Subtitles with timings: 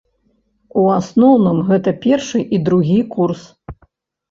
[0.83, 3.47] У асноўным гэта першы і другі курс.